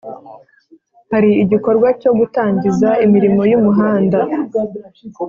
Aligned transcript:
Hari 1.11 1.29
igikorwa 1.43 1.87
cyo 2.01 2.11
gutangiza 2.19 2.89
imirimo 3.05 3.41
y’umuhanda 3.51 4.19